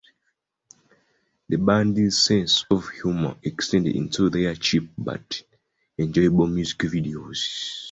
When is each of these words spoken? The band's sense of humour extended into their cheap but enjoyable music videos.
The 1.49 1.57
band's 1.57 2.23
sense 2.23 2.65
of 2.71 2.89
humour 2.89 3.35
extended 3.43 3.95
into 3.95 4.31
their 4.31 4.55
cheap 4.55 4.89
but 4.97 5.43
enjoyable 5.95 6.47
music 6.47 6.79
videos. 6.79 7.45